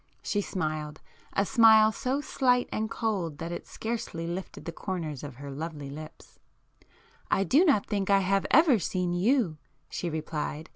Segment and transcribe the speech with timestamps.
[0.23, 5.51] She smiled,—a smile so slight and cold that it scarcely lifted the corners of her
[5.51, 6.39] lovely lips.
[7.29, 9.59] "I do not think I have ever seen you,"
[9.91, 10.69] she replied.